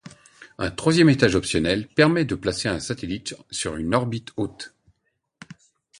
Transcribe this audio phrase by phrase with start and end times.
[0.57, 4.73] Un troisième étage optionnel permet de placer un satellite sur une orbite haute.